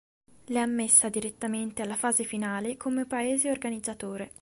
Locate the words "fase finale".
1.95-2.75